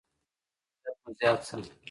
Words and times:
عزت 0.85 0.95
مو 1.03 1.11
زیات 1.17 1.39
شه. 1.47 1.57